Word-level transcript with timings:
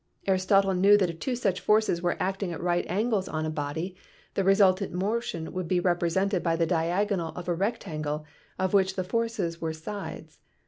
Aristotle 0.25 0.73
knew 0.73 0.97
that 0.97 1.11
if 1.11 1.19
two 1.19 1.35
such 1.35 1.59
forces 1.59 2.01
were 2.01 2.17
acting 2.19 2.51
at 2.51 2.59
right 2.59 2.87
angles 2.89 3.27
on 3.29 3.45
a 3.45 3.51
body 3.51 3.95
the 4.33 4.43
resultant 4.43 4.91
motion 4.91 5.53
would 5.53 5.67
be 5.67 5.79
represented 5.79 6.41
by 6.41 6.55
the 6.55 6.65
diagonal 6.65 7.31
of 7.35 7.47
a 7.47 7.53
rectangle 7.53 8.25
of 8.57 8.73
which 8.73 8.95
the 8.95 9.03
forces 9.03 9.61
were 9.61 9.73
sides. 9.73 10.39